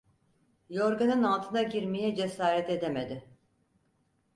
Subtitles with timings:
[0.69, 3.29] Yorganın altına girmeye cesaret edemedi.